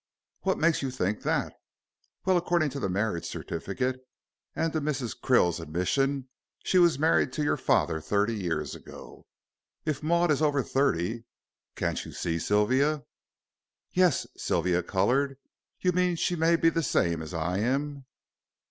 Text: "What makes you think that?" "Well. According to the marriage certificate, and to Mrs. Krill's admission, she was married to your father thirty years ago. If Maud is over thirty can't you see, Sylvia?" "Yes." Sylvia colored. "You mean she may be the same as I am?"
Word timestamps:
"What 0.41 0.57
makes 0.57 0.81
you 0.81 0.89
think 0.89 1.21
that?" 1.21 1.53
"Well. 2.25 2.35
According 2.35 2.71
to 2.71 2.79
the 2.79 2.89
marriage 2.89 3.23
certificate, 3.27 3.99
and 4.55 4.73
to 4.73 4.81
Mrs. 4.81 5.15
Krill's 5.15 5.59
admission, 5.59 6.27
she 6.63 6.79
was 6.79 6.97
married 6.97 7.31
to 7.33 7.43
your 7.43 7.55
father 7.55 8.01
thirty 8.01 8.33
years 8.35 8.73
ago. 8.73 9.27
If 9.85 10.01
Maud 10.01 10.31
is 10.31 10.41
over 10.41 10.63
thirty 10.63 11.25
can't 11.75 12.03
you 12.03 12.13
see, 12.13 12.39
Sylvia?" 12.39 13.03
"Yes." 13.93 14.25
Sylvia 14.35 14.81
colored. 14.81 15.37
"You 15.81 15.91
mean 15.91 16.15
she 16.15 16.35
may 16.35 16.55
be 16.55 16.69
the 16.69 16.81
same 16.81 17.21
as 17.21 17.31
I 17.35 17.59
am?" 17.59 18.05